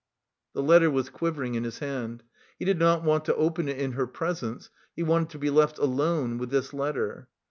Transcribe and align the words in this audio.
The 0.53 0.63
letter 0.63 0.89
was 0.89 1.11
quivering 1.11 1.53
in 1.53 1.63
his 1.63 1.77
hand; 1.77 2.23
he 2.57 2.65
did 2.65 2.79
not 2.79 3.03
want 3.03 3.23
to 3.25 3.35
open 3.35 3.67
it 3.69 3.77
in 3.77 3.91
her 3.91 4.07
presence; 4.07 4.71
he 4.95 5.03
wanted 5.03 5.29
to 5.29 5.37
be 5.37 5.51
left 5.51 5.77
alone 5.77 6.39
with 6.39 6.49
this 6.49 6.73
letter. 6.73 7.27